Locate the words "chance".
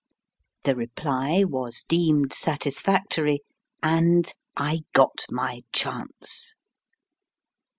5.71-6.55